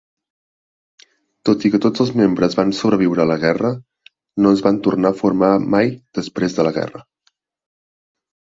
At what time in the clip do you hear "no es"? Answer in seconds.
4.45-4.65